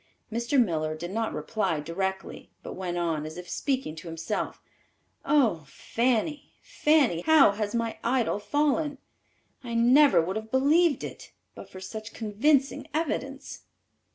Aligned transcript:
Mr. 0.31 0.59
Miller 0.59 0.95
did 0.95 1.11
not 1.11 1.31
reply 1.31 1.79
directly, 1.79 2.49
but 2.63 2.73
went 2.73 2.97
on, 2.97 3.23
as 3.23 3.37
if 3.37 3.47
speaking 3.47 3.95
to 3.95 4.07
himself, 4.07 4.59
"Oh, 5.23 5.63
Fanny, 5.67 6.53
Fanny, 6.63 7.21
how 7.27 7.51
has 7.51 7.75
my 7.75 7.99
idol 8.03 8.39
fallen! 8.39 8.97
I 9.63 9.75
never 9.75 10.19
would 10.19 10.37
have 10.37 10.49
believed 10.49 11.03
it, 11.03 11.33
but 11.53 11.69
for 11.69 11.79
such 11.79 12.13
convincing 12.15 12.87
evidence." 12.95 13.65